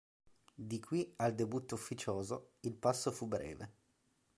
[0.69, 3.73] Di qui al debutto ufficioso il passo fu breve.